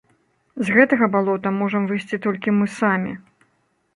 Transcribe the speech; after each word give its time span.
З 0.67 0.77
гэтага 0.77 1.09
балота 1.15 1.51
можам 1.59 1.85
выйсці 1.91 2.19
толькі 2.25 2.53
мы 2.61 2.65
самі. 2.79 3.13